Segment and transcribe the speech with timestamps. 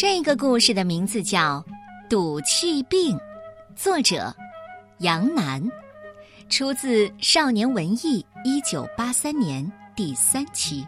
[0.00, 1.60] 这个故事的名字叫
[2.08, 3.16] 《赌气病》，
[3.74, 4.32] 作者
[4.98, 5.60] 杨楠，
[6.48, 10.86] 出自《少年文艺》一九八三年第三期。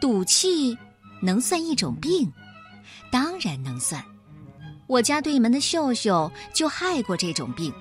[0.00, 0.76] 赌气
[1.22, 2.28] 能算一种病？
[3.12, 4.04] 当然能算。
[4.88, 7.72] 我家对门的秀秀就害过这种病，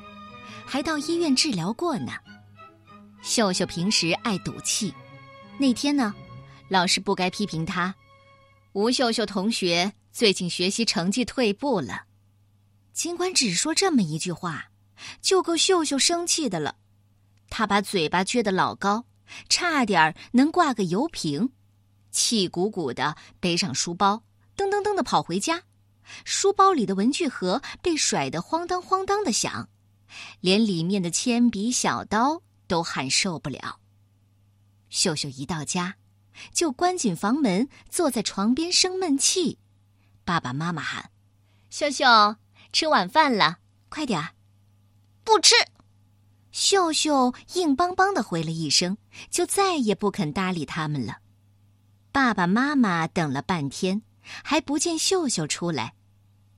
[0.64, 2.12] 还到医院治疗过呢。
[3.22, 4.94] 秀秀平时爱赌气，
[5.58, 6.14] 那天呢，
[6.70, 7.94] 老师不该批评他。
[8.74, 12.04] 吴秀秀同学最近学习成绩退步了，
[12.94, 14.70] 尽管只说这么一句话，
[15.22, 16.76] 就够秀秀生气的了。
[17.50, 19.06] 他把嘴巴撅得老高，
[19.50, 21.50] 差点能挂个油瓶，
[22.12, 24.24] 气鼓鼓的背上书包，
[24.56, 25.64] 噔噔噔的跑回家。
[26.24, 29.68] 书包里的文具盒被甩得晃当晃当的响，
[30.40, 33.80] 连里面的铅笔、小刀都喊受不了。
[34.90, 35.96] 秀秀一到家，
[36.54, 39.60] 就关紧房门，坐在床边生闷气。
[40.24, 41.10] 爸爸妈妈喊
[41.70, 42.06] ：“秀秀，
[42.72, 44.36] 吃晚饭了，快点儿！”
[45.24, 45.56] 不吃。
[46.52, 48.98] 秀秀硬邦邦的回了一声，
[49.30, 51.20] 就再也不肯搭理他们了。
[52.12, 55.94] 爸爸妈妈等了半天，还不见秀秀出来。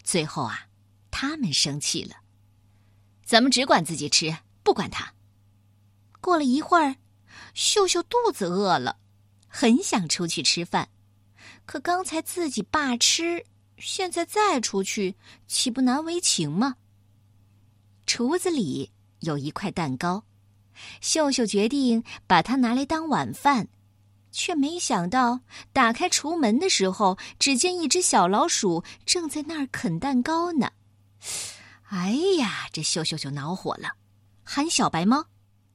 [0.03, 0.67] 最后啊，
[1.11, 2.17] 他们生气了。
[3.25, 5.13] 咱们只管自己吃，不管他。
[6.21, 6.95] 过了一会儿，
[7.53, 8.97] 秀秀肚子饿了，
[9.47, 10.89] 很想出去吃饭，
[11.65, 13.45] 可刚才自己罢吃，
[13.77, 15.15] 现在再出去，
[15.47, 16.75] 岂不难为情吗？
[18.05, 20.23] 厨子里有一块蛋糕，
[21.01, 23.69] 秀秀决定把它拿来当晚饭。
[24.31, 25.39] 却没想到，
[25.73, 30.71] 打开厨门的时候，只见一只小老鼠正在那儿啃蛋糕呢。
[31.89, 33.93] 哎呀，这秀秀就恼火了，
[34.43, 35.25] 喊小白猫：“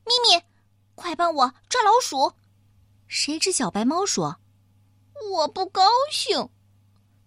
[0.05, 0.45] 咪咪，
[0.95, 2.33] 快帮我抓老鼠！”
[3.09, 4.39] 谁知小白猫说
[5.33, 6.49] ：“我不高兴。”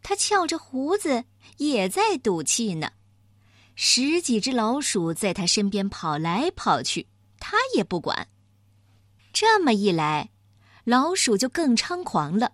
[0.03, 1.25] 它翘着胡子，
[1.57, 2.91] 也在赌气呢。
[3.75, 7.07] 十几只老鼠在它身边跑来跑去，
[7.39, 8.27] 它也不管。
[9.33, 10.29] 这么一来，
[10.83, 12.53] 老鼠就更猖狂了，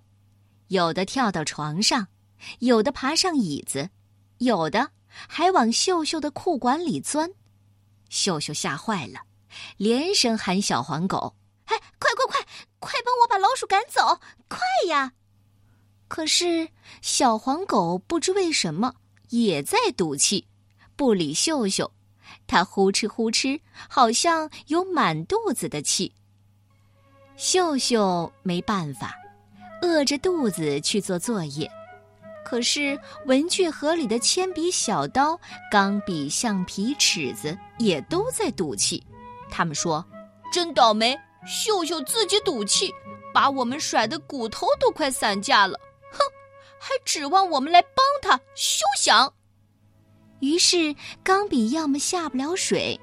[0.67, 2.07] 有的跳到床上，
[2.59, 3.89] 有的爬上椅子，
[4.39, 7.31] 有的还往秀秀的裤管里钻。
[8.09, 9.21] 秀秀吓坏了，
[9.77, 12.45] 连声喊小黄狗：“哎，快快快，
[12.79, 14.19] 快帮我把老鼠赶走！
[14.47, 15.13] 快呀！”
[16.07, 16.69] 可是
[17.01, 18.93] 小黄狗不知为什么
[19.29, 20.47] 也在赌气，
[20.95, 21.91] 不理秀秀，
[22.45, 23.59] 它呼哧呼哧，
[23.89, 26.13] 好像有满肚子的气。
[27.35, 29.15] 秀秀没办法，
[29.81, 31.67] 饿着肚子去做作业，
[32.45, 35.39] 可是文具盒里的铅笔、小刀、
[35.71, 39.03] 钢笔、橡皮、尺子也都在赌气。
[39.55, 40.03] 他们说
[40.51, 41.15] ：“真倒霉，
[41.45, 42.91] 秀秀自己赌气，
[43.31, 45.79] 把我们甩的骨头都快散架了。
[46.11, 46.17] 哼，
[46.79, 49.31] 还指望我们来帮他，休想！”
[50.41, 52.99] 于是钢笔要么下不了水，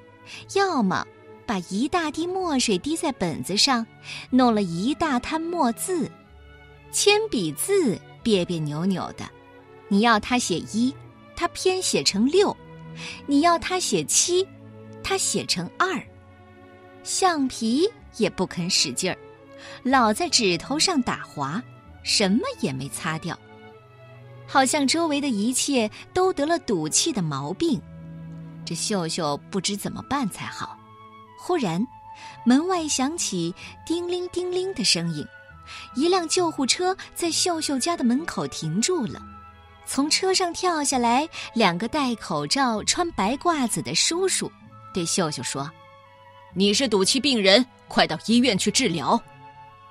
[0.55, 1.07] 要么……
[1.47, 3.85] 把一大滴墨水滴在本子上，
[4.31, 6.09] 弄了一大滩墨字，
[6.93, 9.29] 铅笔字别别扭扭的。
[9.89, 10.95] 你要他写一，
[11.35, 12.57] 他偏写成六；
[13.27, 14.47] 你要他写七，
[15.03, 16.01] 他写成二。
[17.03, 19.17] 橡皮也不肯使劲儿，
[19.83, 21.63] 老在指头上打滑，
[22.03, 23.39] 什么也没擦掉，
[24.47, 27.81] 好像周围的一切都得了赌气的毛病。
[28.65, 30.79] 这秀秀不知怎么办才好。
[31.39, 31.85] 忽然，
[32.45, 33.55] 门外响起
[33.87, 35.27] 叮铃叮铃的声音，
[35.97, 39.21] 一辆救护车在秀秀家的门口停住了。
[39.87, 44.53] 从车上跳下来两个戴口罩、穿白褂子的叔叔，
[44.95, 45.69] 对秀秀说
[46.55, 49.21] ：“你是赌气病人，快到医院去治疗。”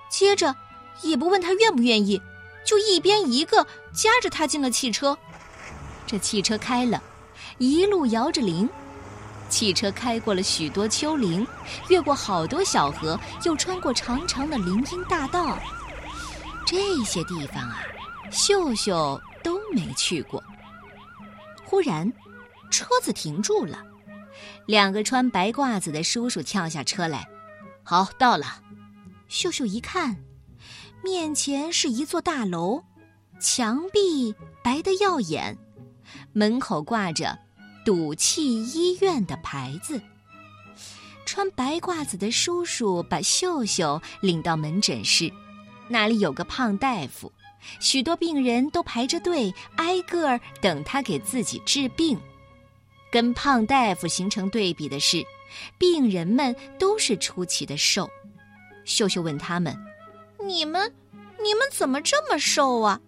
[0.10, 0.56] 接着，
[1.02, 2.22] 也不问他愿不愿意，
[2.66, 5.18] 就一边一个夹着他进了汽车。
[6.08, 7.02] 这汽车开了，
[7.60, 8.68] 一路摇着铃。
[9.50, 11.46] 汽车开过了许多丘陵，
[11.88, 15.58] 越过好多小河，又穿过长长的林荫大道。
[16.66, 17.82] 这些地方啊，
[18.32, 20.44] 秀秀都没去过。
[21.66, 22.12] 忽然，
[22.70, 23.84] 车子停住了，
[24.66, 27.28] 两个穿白褂子的叔叔跳下车来。
[27.84, 28.62] 好，到了。
[29.28, 30.18] 秀秀一看，
[31.04, 32.84] 面前是一座大楼，
[33.40, 34.34] 墙壁
[34.64, 35.58] 白得耀眼，
[36.34, 37.38] 门口挂着。
[37.86, 40.00] 赌气医院的牌子。
[41.26, 45.32] 穿白褂子的叔叔把秀秀领到门诊室，
[45.88, 47.32] 那里有个胖大夫，
[47.80, 52.20] 许多病人都排着队，挨个儿等他给自己治病。
[53.12, 55.26] 跟胖大夫形成对比的是，
[55.78, 58.10] 病人们都是出奇的瘦。
[58.86, 59.76] 秀秀问他们
[60.44, 60.94] ：“你们，
[61.44, 63.00] 你们怎么这么瘦啊？”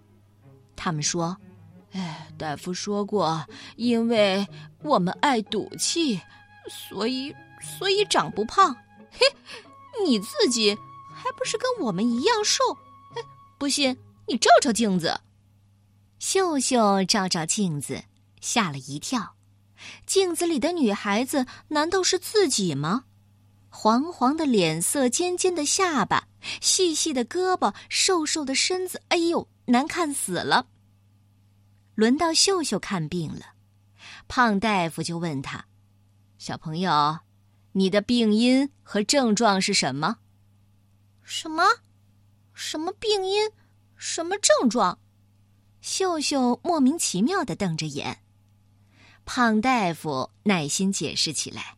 [0.75, 1.37] 他们说
[1.93, 3.45] ：“哎，大夫说过，
[3.75, 4.45] 因为
[4.83, 6.19] 我们爱赌气，
[6.69, 7.35] 所以
[7.77, 8.75] 所以长不胖。
[9.11, 9.25] 嘿，
[10.05, 10.75] 你自己
[11.13, 12.63] 还不是跟我们一样瘦？
[13.15, 13.21] 哎，
[13.57, 13.95] 不信
[14.27, 15.19] 你照照镜子。”
[16.19, 18.03] 秀秀照照镜子，
[18.39, 19.35] 吓了一跳。
[20.05, 23.05] 镜子里的女孩子难道是自己吗？
[23.69, 26.27] 黄黄的脸色，尖尖的下巴，
[26.59, 30.67] 细细的胳膊，瘦瘦的身子，哎呦，难看死了。
[31.95, 33.53] 轮到秀秀看病了，
[34.27, 35.65] 胖大夫就问他
[36.37, 37.19] ：“小朋友，
[37.73, 40.17] 你的病因和症状是什么
[41.23, 41.63] ？”“什么？
[42.53, 43.49] 什么病因？
[43.95, 44.99] 什么症状？”
[45.81, 48.20] 秀秀莫名其妙的瞪着眼，
[49.25, 51.77] 胖大夫耐心解释起来：“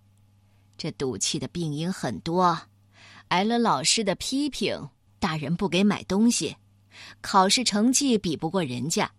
[0.77, 2.57] 这赌气的病因很多，
[3.27, 6.57] 挨了老师的批评，大人不给买东西，
[7.21, 9.11] 考试成绩比不过人家，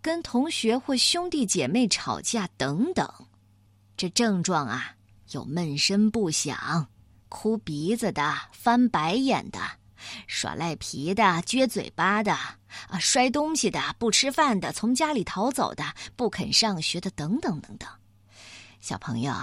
[0.00, 3.10] 跟同学或兄弟姐妹吵架等等。
[3.96, 4.94] 这症状啊，
[5.30, 6.88] 有闷声不响、
[7.28, 9.58] 哭鼻子的、翻白眼的。”
[10.26, 15.84] 耍赖皮的、撅嘴巴的、啊摔东西的、不吃饭的、从家里逃走的、
[16.16, 17.88] 不肯上学的，等等等等。
[18.80, 19.34] 小朋友，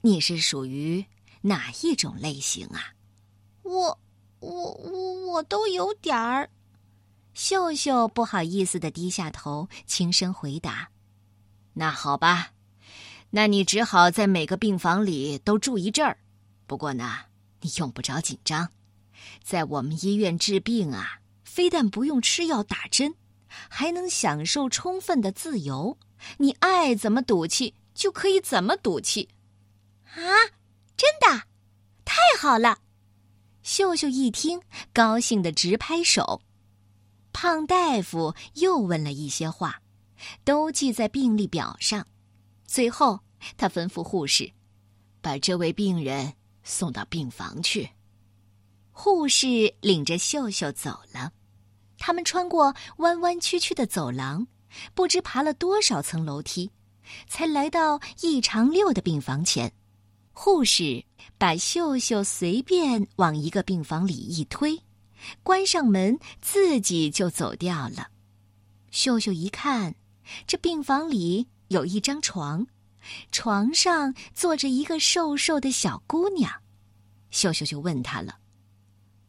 [0.00, 1.04] 你是属于
[1.42, 2.94] 哪一种类型啊？
[3.62, 3.98] 我、
[4.40, 6.48] 我、我、我都有点儿。
[7.34, 10.88] 秀秀不好意思的低下头，轻声回答
[11.74, 12.52] ：“那好吧，
[13.30, 16.18] 那你只好在每个病房里都住一阵儿。
[16.66, 17.16] 不过呢，
[17.60, 18.68] 你用不着紧张。”
[19.42, 23.14] 在我们医院治病啊，非但不用吃药打针，
[23.68, 25.98] 还能享受充分的自由。
[26.38, 29.28] 你爱怎么赌气就可以怎么赌气，
[30.14, 30.20] 啊！
[30.96, 31.44] 真的，
[32.04, 32.78] 太好了！
[33.62, 34.60] 秀秀一听，
[34.92, 36.42] 高兴的直拍手。
[37.32, 39.80] 胖大夫又问了一些话，
[40.42, 42.06] 都记在病历表上。
[42.66, 43.20] 最后，
[43.56, 44.50] 他吩咐护士，
[45.20, 46.34] 把这位病人
[46.64, 47.90] 送到病房去。
[49.00, 51.30] 护士领着秀秀走了，
[51.98, 54.48] 他们穿过弯弯曲曲的走廊，
[54.92, 56.72] 不知爬了多少层楼梯，
[57.28, 59.72] 才来到一长溜的病房前。
[60.32, 61.04] 护士
[61.38, 64.82] 把秀秀随便往一个病房里一推，
[65.44, 68.08] 关上门，自己就走掉了。
[68.90, 69.94] 秀秀一看，
[70.44, 72.66] 这病房里有一张床，
[73.30, 76.50] 床上坐着一个瘦瘦的小姑娘。
[77.30, 78.37] 秀秀就问她了。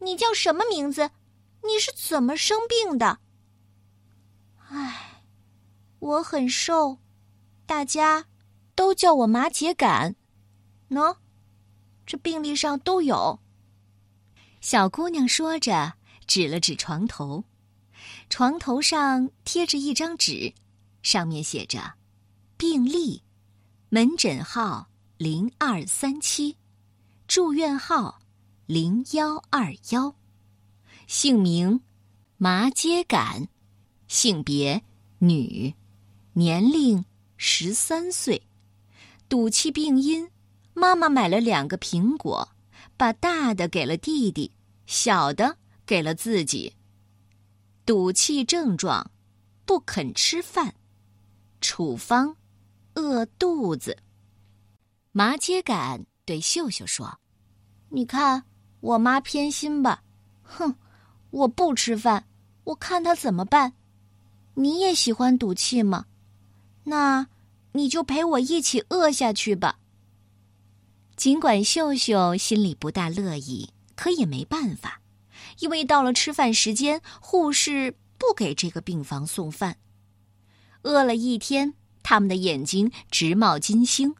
[0.00, 1.10] 你叫什么名字？
[1.62, 3.18] 你是怎么生病的？
[4.68, 5.24] 唉，
[5.98, 6.98] 我很瘦，
[7.66, 8.24] 大家
[8.74, 10.14] 都叫我麻秸秆。
[10.88, 11.16] 喏，
[12.06, 13.40] 这病历上都有。
[14.60, 15.94] 小姑娘说着，
[16.26, 17.44] 指了指床头，
[18.30, 20.54] 床头上贴着一张纸，
[21.02, 21.94] 上面写着
[22.56, 23.22] ：“病历，
[23.90, 24.88] 门诊号
[25.18, 26.56] 零二三七，
[27.28, 28.19] 住院号。”
[28.72, 30.14] 零幺二幺，
[31.08, 31.80] 姓名
[32.36, 33.48] 麻秸秆，
[34.06, 34.84] 性别
[35.18, 35.74] 女，
[36.34, 37.04] 年龄
[37.36, 38.46] 十三岁，
[39.28, 40.30] 赌气病因，
[40.72, 42.48] 妈妈买了两个苹果，
[42.96, 44.52] 把大的给了弟弟，
[44.86, 46.76] 小的给了自己。
[47.84, 49.10] 赌气症状，
[49.64, 50.76] 不肯吃饭，
[51.60, 52.36] 处方，
[52.94, 53.98] 饿肚子。
[55.10, 57.18] 麻秸秆对秀秀说
[57.90, 58.44] ：“你看。”
[58.80, 60.02] 我妈偏心吧，
[60.42, 60.74] 哼！
[61.30, 62.26] 我不吃饭，
[62.64, 63.74] 我看她怎么办。
[64.54, 66.06] 你也喜欢赌气吗？
[66.84, 67.28] 那
[67.72, 69.78] 你就陪我一起饿下去吧。
[71.14, 75.00] 尽管秀秀心里不大乐意，可也没办法，
[75.58, 79.76] 因为到了吃饭时间，护士不给这个病房送饭。
[80.82, 84.14] 饿了一天，他们的眼睛直冒金星；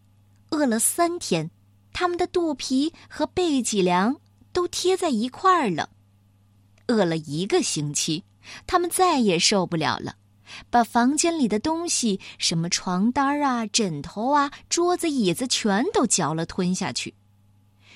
[0.51, 1.51] 饿了三天，
[1.93, 4.21] 他们的肚皮和背脊梁。
[4.53, 5.91] 都贴在一块儿了，
[6.89, 8.25] 饿了一个星期，
[8.67, 10.17] 他们再也受不了了，
[10.71, 17.15] 把房间里的东西，什么床单啊、枕头啊、桌子、椅子，全都嚼了吞下去。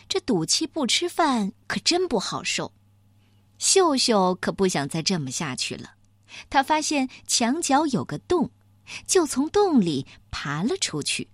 [0.09, 2.73] 这赌气不吃饭可真不好受。
[3.59, 5.95] 秀秀可不想再这么下去了，
[6.51, 8.51] 他发现墙角有个洞，
[9.07, 11.29] 就从洞里爬了出去。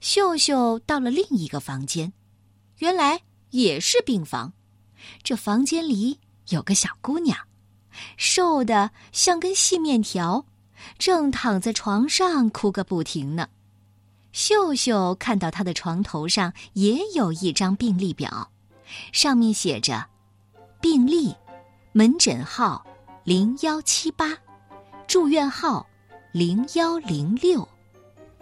[0.00, 2.12] 秀秀到了另一个房间，
[2.78, 3.22] 原来。
[3.50, 4.52] 也是病房，
[5.22, 7.36] 这房间里有个小姑娘，
[8.16, 10.44] 瘦的像根细面条，
[10.98, 13.48] 正躺在床上哭个不停呢。
[14.32, 18.50] 秀秀看到她的床头上也有一张病历表，
[19.12, 20.06] 上面写着：
[20.80, 21.34] 病历：
[21.92, 22.84] 门诊号
[23.24, 24.36] 零幺七八，
[25.06, 25.86] 住院号
[26.32, 27.66] 零幺零六，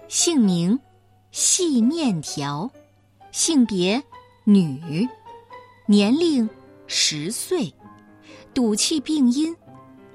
[0.09, 0.77] 姓名
[1.31, 2.69] 细面条，
[3.31, 4.03] 性别
[4.47, 5.09] 女，
[5.87, 6.47] 年龄
[6.87, 7.75] 十岁，
[8.53, 9.57] 赌气病因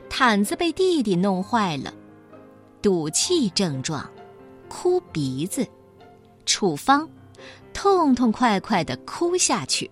[0.08, 1.92] 毯子被弟弟弄坏了，
[2.80, 4.08] 赌气症状
[4.68, 5.68] 哭鼻子，
[6.46, 7.10] 处方
[7.74, 9.90] 痛痛快快的哭下去。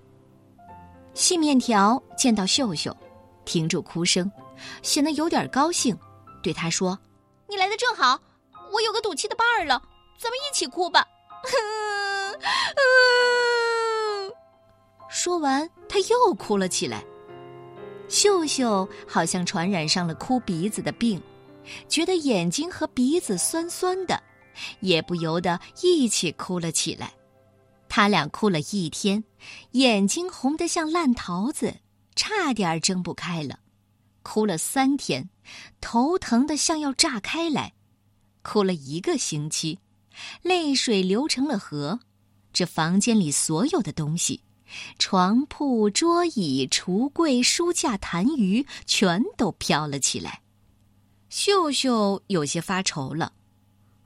[1.16, 2.96] 细面条见到秀秀，
[3.44, 4.32] 停住哭声，
[4.84, 5.98] 显得有点高兴，
[6.44, 7.00] 对他说
[7.50, 8.22] ：“你来的正好，
[8.72, 9.82] 我有个赌气的伴儿了，
[10.20, 11.04] 咱们一起哭吧。”
[15.10, 17.04] 说完，他又哭了起来。
[18.10, 21.22] 秀秀好像传染上了哭鼻子的病，
[21.90, 24.22] 觉得眼睛和鼻子酸酸的，
[24.80, 27.14] 也不由得一起哭了起来。
[27.90, 29.24] 他俩哭了一天，
[29.72, 31.76] 眼睛红得像烂桃子，
[32.16, 33.56] 差点睁不开了；
[34.24, 35.30] 哭了三天，
[35.82, 37.72] 头疼得像要炸开来；
[38.42, 39.80] 哭了一个星期，
[40.42, 42.00] 泪水流成了河。
[42.54, 44.42] 这房间里所有的东西，
[45.00, 50.42] 床铺、桌椅、橱柜、书架、痰盂，全都飘了起来。
[51.30, 53.34] 秀秀有些发愁了：“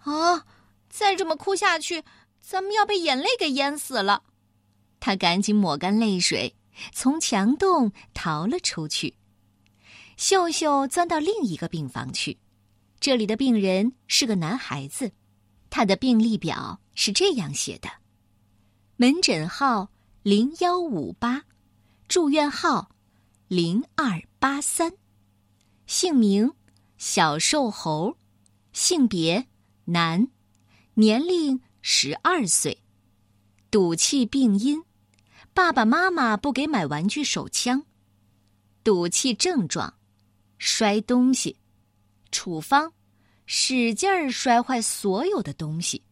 [0.03, 0.45] 啊，
[0.89, 2.03] 再这么哭下去……”
[2.43, 4.23] 咱们要被眼泪给淹死了，
[4.99, 6.55] 他赶紧抹干泪水，
[6.91, 9.15] 从墙洞逃了出去。
[10.17, 12.39] 秀秀钻到另一个病房去，
[12.99, 15.11] 这里的病人是个男孩子，
[15.69, 17.87] 他的病历表是这样写的：
[18.97, 19.90] 门诊号
[20.23, 21.45] 零幺五八，
[22.07, 22.91] 住院号
[23.47, 24.93] 零二八三，
[25.87, 26.53] 姓名
[26.99, 28.15] 小瘦猴，
[28.71, 29.47] 性别
[29.85, 30.27] 男，
[30.93, 31.59] 年龄。
[31.83, 32.83] 十二岁，
[33.71, 34.83] 赌气病因，
[35.51, 37.83] 爸爸妈妈不给买玩具手枪。
[38.83, 39.95] 赌气症状，
[40.59, 41.57] 摔东西。
[42.31, 42.93] 处方，
[43.47, 46.03] 使劲儿摔坏所有的东西。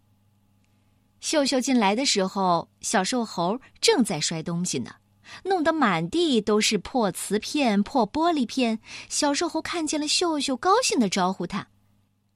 [1.19, 4.95] 秀秀进来的时候，小瘦猴正在摔东西呢，
[5.43, 8.79] 弄得满地都是破瓷片、破玻璃片。
[9.09, 11.67] 小瘦猴看见了秀秀，高兴的招呼他：“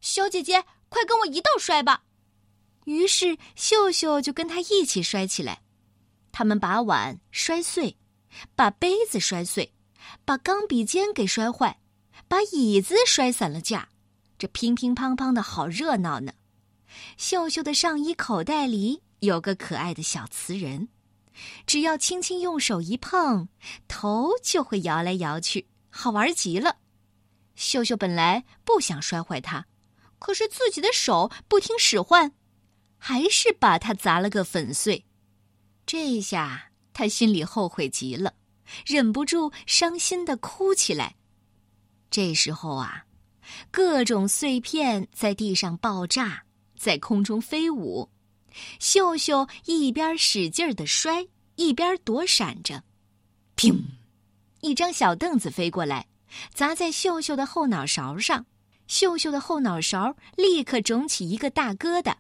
[0.02, 2.04] 小姐姐，快跟我一道摔吧。”
[2.86, 5.62] 于是秀秀就跟他一起摔起来，
[6.34, 7.98] 他们把碗摔碎，
[8.56, 9.74] 把杯子摔碎，
[10.26, 11.80] 把钢笔尖给摔坏，
[12.28, 13.88] 把椅子摔散了架，
[14.38, 16.34] 这乒乒乓乓的好热闹呢。
[17.18, 20.90] 秀秀的上衣口袋里有个可爱的小瓷人，
[21.66, 23.48] 只要轻轻用手一碰，
[23.88, 26.78] 头就会摇来摇去，好玩极了。
[27.56, 29.66] 秀秀本来不想摔坏它，
[30.20, 32.34] 可是自己的手不听使唤。
[33.06, 35.06] 还是把它砸了个粉碎，
[35.86, 38.34] 这下他心里后悔极了，
[38.86, 41.18] 忍不住伤心的哭起来。
[42.10, 43.04] 这时候啊，
[43.72, 46.46] 各种碎片在地上爆炸，
[46.84, 48.10] 在空中飞舞。
[48.78, 51.26] 秀秀一边使劲的摔，
[51.56, 52.84] 一边躲闪着。
[53.56, 53.82] 砰！
[54.60, 56.08] 一张小凳子飞过来，
[56.54, 58.46] 砸在秀秀的后脑勺上，
[58.88, 62.16] 秀秀的后脑勺立刻肿起一个大疙瘩。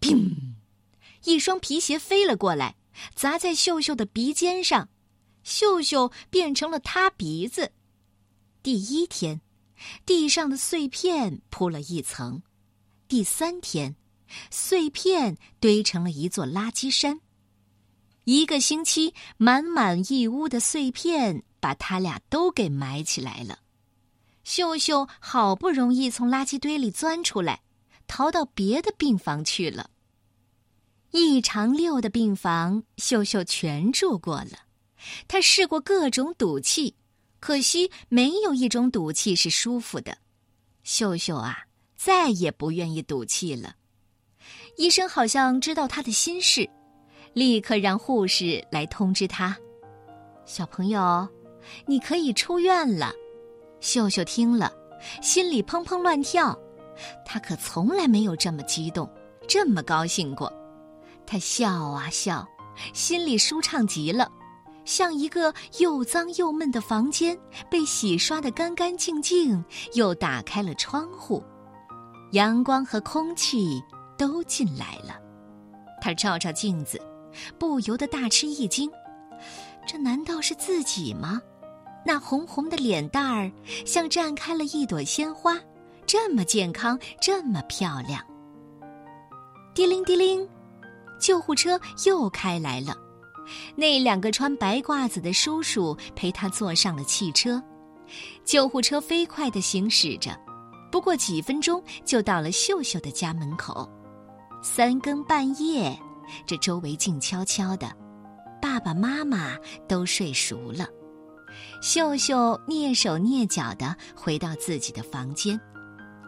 [0.00, 0.32] 砰！
[1.24, 2.76] 一双皮鞋飞了过来，
[3.14, 4.88] 砸在秀秀的鼻尖上，
[5.42, 7.72] 秀秀变成了塌鼻子。
[8.62, 9.40] 第一天，
[10.06, 12.40] 地上的碎片铺了一层；
[13.08, 13.96] 第三天，
[14.50, 17.20] 碎片堆成了一座垃圾山。
[18.24, 23.60] 一个星期，满满一屋的碎片把他俩都给埋起来了。
[24.44, 27.62] 秀秀好不容易从垃圾堆里钻出来。
[28.10, 29.90] 逃到别的病房去了。
[31.10, 34.60] 一长六的病房，秀秀全住过了。
[35.28, 36.96] 他试过各种赌气，
[37.38, 40.16] 可惜没有一种赌气是舒服的。
[40.84, 41.66] 秀秀啊，
[41.98, 43.74] 再也不愿意赌气了。
[44.76, 46.70] 医生好像知道他的心事，
[47.32, 49.58] 立刻让护士来通知他
[50.46, 51.28] ：“小朋友，
[51.86, 53.12] 你可以出院了。”
[53.80, 54.72] 秀秀听了，
[55.20, 56.56] 心里砰砰乱跳。
[57.24, 59.08] 他可从来没有这么激动，
[59.48, 60.52] 这么高兴过。
[61.26, 62.46] 他笑啊笑，
[62.94, 64.30] 心里舒畅极了，
[64.84, 67.38] 像一个又脏又闷的房间
[67.68, 69.64] 被洗刷得干干净净，
[69.94, 71.42] 又打开了窗户，
[72.32, 73.82] 阳光和空气
[74.16, 75.18] 都进来了。
[76.00, 77.00] 他照照镜子，
[77.58, 78.90] 不由得大吃一惊：
[79.86, 81.40] 这难道是自己吗？
[82.04, 83.50] 那红红的脸蛋儿
[83.84, 85.58] 像绽开了一朵鲜花。
[86.06, 88.24] 这么健康，这么漂亮。
[89.74, 90.48] 滴铃滴铃，
[91.20, 92.96] 救护车又开来了。
[93.74, 97.62] 那两个穿白褂子的叔叔陪他坐上了汽车，
[98.44, 100.34] 救护车飞快地行驶着，
[100.90, 103.88] 不过几分钟就到了秀秀的家门口。
[104.62, 105.96] 三更半夜，
[106.46, 107.90] 这周围静悄悄的，
[108.60, 109.56] 爸爸妈妈
[109.88, 110.86] 都睡熟了。
[111.80, 115.58] 秀秀蹑手蹑脚地回到自己的房间，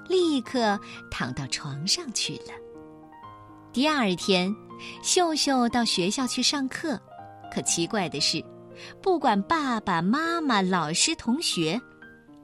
[0.09, 0.79] 立刻
[1.11, 2.53] 躺到床上去了。
[3.73, 4.55] 第二天，
[5.03, 7.01] 秀秀到学校去上课。
[7.53, 8.45] 可奇怪的是，
[9.03, 11.81] 不管爸爸妈妈、老师、同学，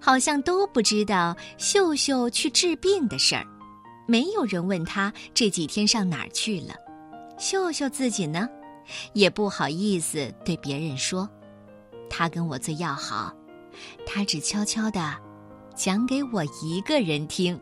[0.06, 3.44] 好像都不知道秀秀去治病的事儿。
[4.06, 6.76] 没有人问他这几天上哪儿去了。
[7.40, 8.48] 秀秀自己呢，
[9.14, 11.28] 也不好意思对别人说。
[12.08, 13.34] 他跟我最要好，
[14.06, 15.12] 他只悄悄的
[15.74, 17.60] 讲给我一个人听。